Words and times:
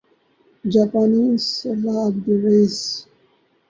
جاپانی 0.71 1.25
سیلابریز 1.47 2.77